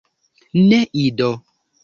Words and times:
Ne, 0.69 0.79
Ido! 1.03 1.31